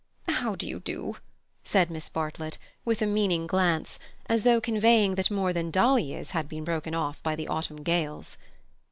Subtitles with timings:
[0.29, 1.17] "How do you do?"
[1.63, 6.49] said Miss Bartlett, with a meaning glance, as though conveying that more than dahlias had
[6.49, 8.39] been broken off by the autumn gales.